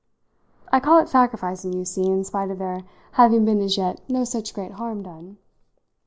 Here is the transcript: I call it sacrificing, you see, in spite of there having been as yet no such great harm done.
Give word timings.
I 0.71 0.79
call 0.79 0.97
it 0.97 1.09
sacrificing, 1.09 1.73
you 1.73 1.85
see, 1.85 2.07
in 2.07 2.23
spite 2.23 2.49
of 2.49 2.57
there 2.57 2.81
having 3.11 3.45
been 3.45 3.61
as 3.61 3.77
yet 3.77 4.01
no 4.09 4.23
such 4.23 4.51
great 4.55 4.71
harm 4.71 5.03
done. 5.03 5.37